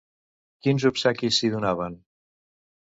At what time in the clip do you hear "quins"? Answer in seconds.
0.67-0.87